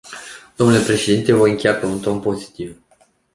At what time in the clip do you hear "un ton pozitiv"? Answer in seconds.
1.85-2.77